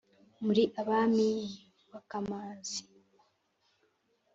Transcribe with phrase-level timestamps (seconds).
[0.45, 1.29] muri abami
[1.91, 2.79] b’akamazi